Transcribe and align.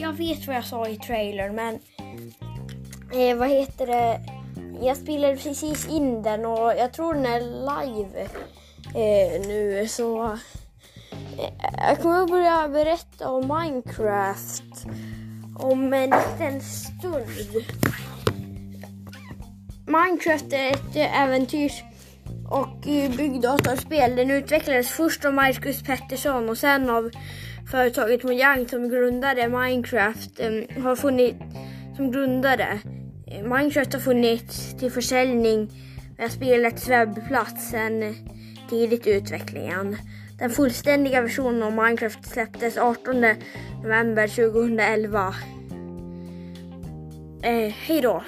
Jag 0.00 0.12
vet 0.12 0.46
vad 0.46 0.56
jag 0.56 0.64
sa 0.64 0.88
i 0.88 0.96
trailern 0.96 1.54
men 1.54 1.78
eh, 3.14 3.36
vad 3.36 3.48
heter 3.48 3.86
det? 3.86 4.20
Jag 4.82 4.96
spelade 4.96 5.36
precis 5.36 5.88
in 5.88 6.22
den 6.22 6.44
och 6.44 6.72
jag 6.78 6.92
tror 6.92 7.14
den 7.14 7.26
är 7.26 7.40
live 7.40 8.28
eh, 8.94 9.46
nu 9.46 9.88
så 9.88 10.24
eh, 10.24 10.38
jag 11.88 11.98
kommer 11.98 12.22
att 12.22 12.30
börja 12.30 12.68
berätta 12.68 13.30
om 13.30 13.60
Minecraft 13.60 14.86
om 15.58 15.92
en 15.92 16.10
liten 16.10 16.60
stund. 16.60 17.64
Minecraft 19.86 20.52
är 20.52 20.70
ett 20.70 20.96
äventyrs 20.96 21.82
och 22.52 22.80
byggdatorspel. 23.16 24.16
Den 24.16 24.30
utvecklades 24.30 24.88
först 24.88 25.24
av 25.24 25.34
Marcus 25.34 25.82
Pettersson 25.82 26.48
och 26.48 26.58
sen 26.58 26.90
av 26.90 27.10
företaget 27.70 28.22
Mojang 28.22 28.68
som 28.68 28.88
grundade 28.88 29.48
Minecraft. 29.48 30.40
Eh, 30.40 30.82
har 30.82 30.96
funnit, 30.96 31.36
som 31.96 32.12
grundade. 32.12 32.78
Eh, 33.26 33.42
Minecraft 33.42 33.92
har 33.92 34.00
funnits 34.00 34.78
till 34.78 34.90
försäljning 34.90 35.70
via 36.18 36.28
spelets 36.28 36.88
webbplats 36.88 37.70
sedan 37.70 38.02
eh, 38.02 38.14
tidigt 38.70 39.06
i 39.06 39.10
utvecklingen. 39.10 39.96
Den 40.38 40.50
fullständiga 40.50 41.20
versionen 41.20 41.62
av 41.62 41.72
Minecraft 41.72 42.32
släpptes 42.32 42.76
18 42.78 43.24
november 43.82 44.28
2011. 44.28 45.34
Eh, 47.42 47.72
hej 47.86 48.00
då! 48.00 48.22